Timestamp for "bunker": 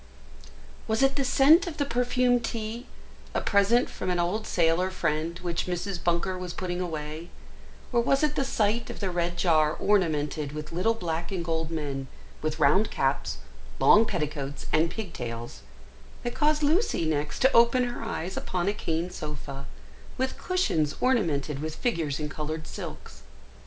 6.03-6.39